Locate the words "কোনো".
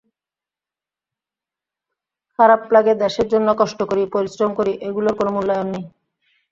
5.19-5.31